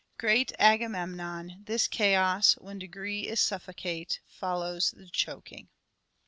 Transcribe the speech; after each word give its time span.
Great 0.17 0.51
Agamemnon, 0.57 1.61
This 1.67 1.87
chaos 1.87 2.53
when 2.57 2.79
degree 2.79 3.27
is 3.27 3.39
suffocate, 3.39 4.19
Follows 4.25 4.89
the 4.97 5.07
choking." 5.11 5.69